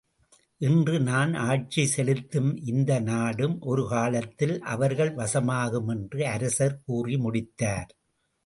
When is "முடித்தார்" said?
7.17-7.91